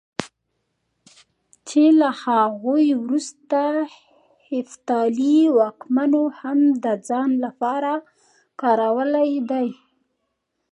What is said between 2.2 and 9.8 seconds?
هغوی وروسته هېپتالي واکمنو هم د ځان لپاره کارولی دی.